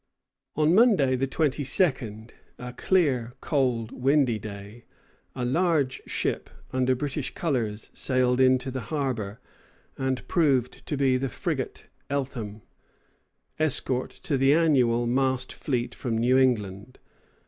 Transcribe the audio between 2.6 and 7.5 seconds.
clear, cold, windy day, a large ship, under British